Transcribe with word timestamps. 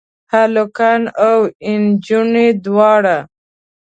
هلکان 0.33 1.01
او 1.27 1.39
انجونې 1.69 2.47
دواړه؟ 2.65 3.17